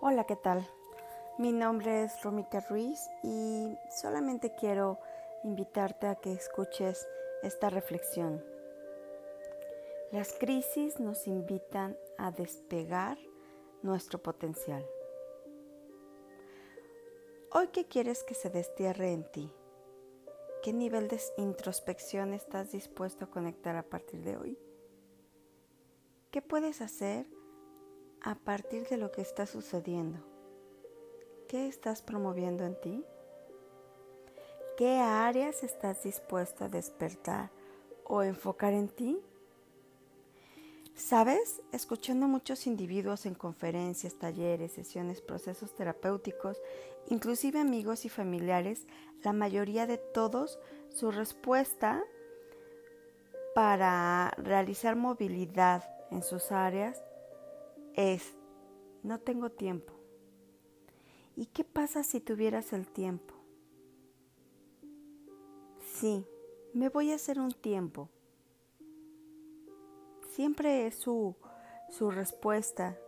[0.00, 0.68] Hola, ¿qué tal?
[1.38, 4.98] Mi nombre es Romika Ruiz y solamente quiero
[5.44, 7.08] invitarte a que escuches
[7.42, 8.44] esta reflexión.
[10.10, 13.16] Las crisis nos invitan a despegar
[13.82, 14.84] nuestro potencial.
[17.52, 19.50] Hoy, ¿qué quieres que se destierre en ti?
[20.62, 24.58] ¿Qué nivel de introspección estás dispuesto a conectar a partir de hoy?
[26.30, 27.26] ¿Qué puedes hacer
[28.24, 30.18] a partir de lo que está sucediendo.
[31.46, 33.04] ¿Qué estás promoviendo en ti?
[34.78, 37.50] ¿Qué áreas estás dispuesto a despertar
[38.04, 39.20] o enfocar en ti?
[40.94, 41.60] ¿Sabes?
[41.70, 46.62] Escuchando a muchos individuos en conferencias, talleres, sesiones, procesos terapéuticos,
[47.08, 48.86] inclusive amigos y familiares,
[49.22, 52.02] la mayoría de todos, su respuesta
[53.54, 57.02] para realizar movilidad en sus áreas
[57.94, 58.36] es,
[59.02, 59.92] no tengo tiempo.
[61.36, 63.34] ¿Y qué pasa si tuvieras el tiempo?
[65.80, 66.26] Sí,
[66.72, 68.08] me voy a hacer un tiempo.
[70.30, 71.36] Siempre es su,
[71.88, 72.98] su respuesta,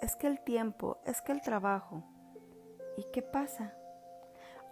[0.00, 2.04] es que el tiempo, es que el trabajo.
[2.96, 3.76] ¿Y qué pasa?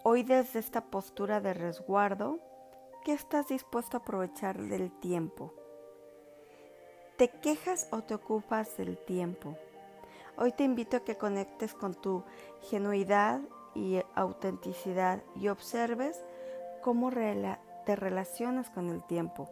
[0.04, 2.38] Hoy desde esta postura de resguardo,
[3.04, 5.54] ¿qué estás dispuesto a aprovechar del tiempo?
[7.22, 9.56] ¿Te quejas o te ocupas del tiempo?
[10.36, 12.24] Hoy te invito a que conectes con tu
[12.62, 13.40] genuidad
[13.76, 16.20] y autenticidad y observes
[16.80, 17.12] cómo
[17.86, 19.48] te relacionas con el tiempo.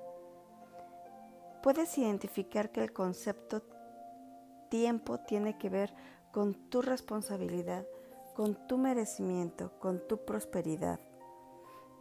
[1.63, 3.63] Puedes identificar que el concepto
[4.69, 5.95] tiempo tiene que ver
[6.33, 7.87] con tu responsabilidad,
[8.35, 10.99] con tu merecimiento, con tu prosperidad.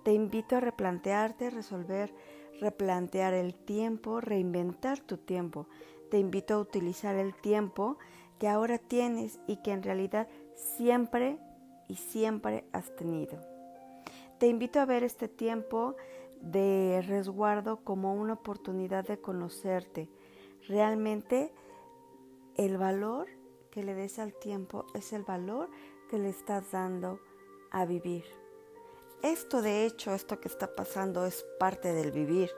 [0.03, 2.11] Te invito a replantearte, resolver
[2.59, 5.67] replantear el tiempo, reinventar tu tiempo.
[6.09, 7.97] Te invito a utilizar el tiempo
[8.39, 11.37] que ahora tienes y que en realidad siempre
[11.87, 13.39] y siempre has tenido.
[14.39, 15.95] Te invito a ver este tiempo
[16.41, 20.09] de resguardo como una oportunidad de conocerte.
[20.67, 21.51] Realmente
[22.55, 23.27] el valor
[23.71, 25.69] que le des al tiempo es el valor
[26.09, 27.19] que le estás dando
[27.71, 28.23] a vivir.
[29.21, 32.49] Esto de hecho, esto que está pasando es parte del vivir.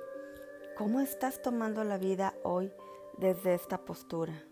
[0.77, 2.71] ¿Cómo estás tomando la vida hoy
[3.17, 4.45] desde esta postura?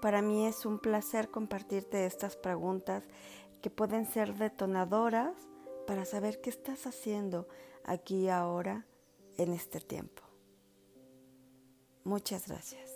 [0.00, 3.02] Para mí es un placer compartirte estas preguntas
[3.62, 5.34] que pueden ser detonadoras
[5.88, 7.48] para saber qué estás haciendo
[7.82, 8.86] aquí y ahora
[9.38, 10.22] en este tiempo.
[12.04, 12.91] Muchas gracias.